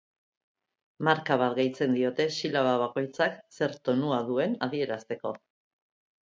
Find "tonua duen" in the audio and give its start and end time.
3.91-4.57